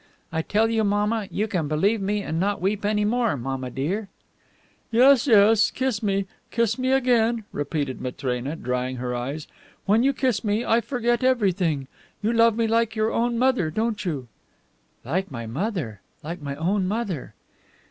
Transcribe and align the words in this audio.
I 0.31 0.41
tell 0.41 0.67
you, 0.67 0.83
mamma; 0.83 1.27
you 1.29 1.47
can 1.47 1.67
believe 1.67 2.01
me 2.01 2.23
and 2.23 2.39
not 2.39 2.59
weep 2.59 2.85
any 2.85 3.05
more, 3.05 3.37
mamma 3.37 3.69
dear." 3.69 4.07
"Yes, 4.89 5.27
yes; 5.27 5.69
kiss 5.69 6.01
me. 6.01 6.25
Kiss 6.49 6.79
me 6.79 6.91
again!" 6.91 7.43
repeated 7.51 8.01
Matrena, 8.01 8.55
drying 8.55 8.95
her 8.95 9.13
eyes. 9.13 9.45
"When 9.85 10.01
you 10.01 10.11
kiss 10.11 10.43
me 10.43 10.65
I 10.65 10.81
forget 10.81 11.23
everything. 11.23 11.87
You 12.23 12.33
love 12.33 12.55
me 12.57 12.65
like 12.65 12.95
your 12.95 13.11
own 13.11 13.37
mother, 13.37 13.69
don't 13.69 14.03
you?" 14.03 14.27
"Like 15.05 15.29
my 15.29 15.45
mother. 15.45 16.01
Like 16.23 16.41
my 16.41 16.55
own 16.55 16.87
mother." 16.87 17.35